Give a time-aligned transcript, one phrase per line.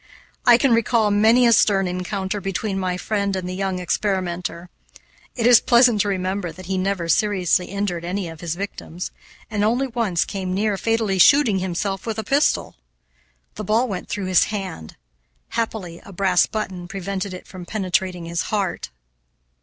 [0.47, 4.71] I can recall many a stern encounter between my friend and the young experimenter.
[5.35, 9.11] It is pleasant to remember that he never seriously injured any of his victims,
[9.51, 12.75] and only once came near fatally shooting himself with a pistol.
[13.53, 14.95] The ball went through his hand;
[15.49, 18.89] happily a brass button prevented it from penetrating his heart.